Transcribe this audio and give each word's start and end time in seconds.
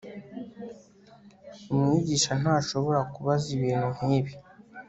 umwigisha 1.71 2.31
ntashobora 2.41 3.01
kubaza 3.13 3.47
ibintu 3.57 3.87
nkibi 3.97 4.31